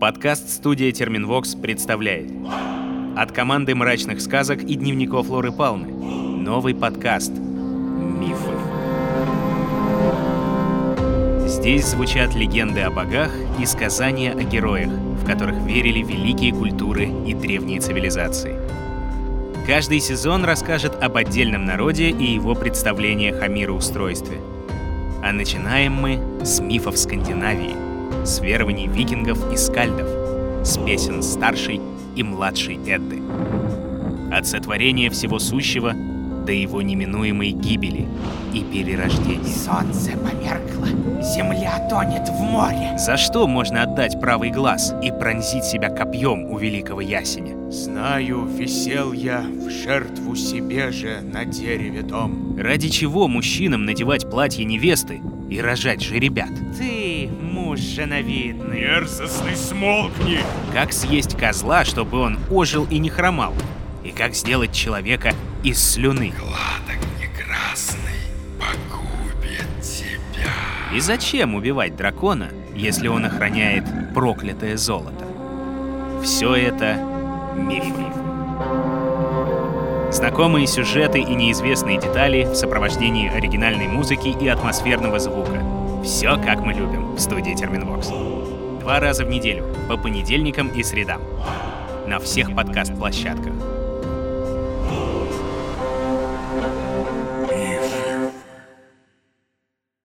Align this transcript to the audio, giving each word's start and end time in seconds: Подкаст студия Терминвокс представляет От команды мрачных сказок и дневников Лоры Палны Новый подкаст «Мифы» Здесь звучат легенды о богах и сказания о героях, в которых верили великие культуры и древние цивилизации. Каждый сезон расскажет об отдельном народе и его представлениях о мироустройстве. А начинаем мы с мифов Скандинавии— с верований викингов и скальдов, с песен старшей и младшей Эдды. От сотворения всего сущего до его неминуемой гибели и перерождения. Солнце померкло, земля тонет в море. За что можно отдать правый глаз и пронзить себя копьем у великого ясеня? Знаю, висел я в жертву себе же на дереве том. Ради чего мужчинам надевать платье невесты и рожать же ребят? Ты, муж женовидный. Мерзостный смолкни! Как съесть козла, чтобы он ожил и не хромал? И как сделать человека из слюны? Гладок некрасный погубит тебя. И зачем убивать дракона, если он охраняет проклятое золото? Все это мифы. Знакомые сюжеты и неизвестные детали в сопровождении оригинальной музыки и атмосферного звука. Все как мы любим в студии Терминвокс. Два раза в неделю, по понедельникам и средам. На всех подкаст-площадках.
Подкаст 0.00 0.48
студия 0.50 0.92
Терминвокс 0.92 1.56
представляет 1.56 2.30
От 3.16 3.32
команды 3.32 3.74
мрачных 3.74 4.20
сказок 4.20 4.62
и 4.62 4.76
дневников 4.76 5.28
Лоры 5.28 5.50
Палны 5.50 5.88
Новый 5.88 6.72
подкаст 6.72 7.32
«Мифы» 7.32 8.52
Здесь 11.48 11.86
звучат 11.86 12.36
легенды 12.36 12.82
о 12.82 12.90
богах 12.90 13.32
и 13.58 13.66
сказания 13.66 14.30
о 14.30 14.44
героях, 14.44 14.90
в 14.90 15.26
которых 15.26 15.56
верили 15.62 16.04
великие 16.04 16.52
культуры 16.52 17.08
и 17.26 17.34
древние 17.34 17.80
цивилизации. 17.80 18.54
Каждый 19.66 19.98
сезон 19.98 20.44
расскажет 20.44 20.94
об 21.02 21.16
отдельном 21.16 21.64
народе 21.64 22.10
и 22.10 22.34
его 22.34 22.54
представлениях 22.54 23.42
о 23.42 23.48
мироустройстве. 23.48 24.38
А 25.24 25.32
начинаем 25.32 25.94
мы 25.94 26.20
с 26.44 26.60
мифов 26.60 26.96
Скандинавии— 26.96 27.74
с 28.24 28.40
верований 28.40 28.86
викингов 28.86 29.52
и 29.52 29.56
скальдов, 29.56 30.08
с 30.66 30.78
песен 30.78 31.22
старшей 31.22 31.80
и 32.16 32.22
младшей 32.22 32.78
Эдды. 32.86 33.20
От 34.32 34.46
сотворения 34.46 35.10
всего 35.10 35.38
сущего 35.38 35.94
до 36.48 36.52
его 36.52 36.80
неминуемой 36.80 37.50
гибели 37.50 38.06
и 38.54 38.60
перерождения. 38.60 39.44
Солнце 39.44 40.12
померкло, 40.12 40.86
земля 41.22 41.86
тонет 41.90 42.28
в 42.28 42.40
море. 42.40 42.96
За 42.98 43.18
что 43.18 43.46
можно 43.46 43.82
отдать 43.82 44.18
правый 44.20 44.50
глаз 44.50 44.94
и 45.02 45.10
пронзить 45.10 45.64
себя 45.64 45.90
копьем 45.90 46.46
у 46.46 46.56
великого 46.56 47.02
ясеня? 47.02 47.70
Знаю, 47.70 48.46
висел 48.46 49.12
я 49.12 49.40
в 49.40 49.68
жертву 49.68 50.34
себе 50.36 50.90
же 50.90 51.20
на 51.20 51.44
дереве 51.44 52.02
том. 52.02 52.58
Ради 52.58 52.88
чего 52.88 53.28
мужчинам 53.28 53.84
надевать 53.84 54.30
платье 54.30 54.64
невесты 54.64 55.20
и 55.48 55.60
рожать 55.60 56.02
же 56.02 56.18
ребят? 56.18 56.50
Ты, 56.76 57.28
муж 57.40 57.80
женовидный. 57.80 58.80
Мерзостный 58.80 59.56
смолкни! 59.56 60.40
Как 60.72 60.92
съесть 60.92 61.36
козла, 61.36 61.84
чтобы 61.84 62.18
он 62.20 62.38
ожил 62.50 62.86
и 62.90 62.98
не 62.98 63.10
хромал? 63.10 63.54
И 64.04 64.10
как 64.10 64.34
сделать 64.34 64.72
человека 64.72 65.32
из 65.64 65.82
слюны? 65.82 66.32
Гладок 66.38 66.98
некрасный 67.20 67.98
погубит 68.58 69.66
тебя. 69.82 70.50
И 70.94 71.00
зачем 71.00 71.54
убивать 71.54 71.96
дракона, 71.96 72.50
если 72.74 73.08
он 73.08 73.24
охраняет 73.24 73.84
проклятое 74.14 74.76
золото? 74.76 75.26
Все 76.22 76.54
это 76.54 76.94
мифы. 77.56 78.06
Знакомые 80.10 80.66
сюжеты 80.66 81.20
и 81.20 81.34
неизвестные 81.34 82.00
детали 82.00 82.44
в 82.44 82.54
сопровождении 82.54 83.28
оригинальной 83.28 83.88
музыки 83.88 84.28
и 84.28 84.48
атмосферного 84.48 85.18
звука. 85.18 85.62
Все 86.02 86.36
как 86.36 86.60
мы 86.60 86.72
любим 86.72 87.14
в 87.14 87.20
студии 87.20 87.54
Терминвокс. 87.54 88.08
Два 88.80 89.00
раза 89.00 89.26
в 89.26 89.28
неделю, 89.28 89.66
по 89.86 89.98
понедельникам 89.98 90.68
и 90.68 90.82
средам. 90.82 91.20
На 92.06 92.18
всех 92.18 92.54
подкаст-площадках. 92.54 93.77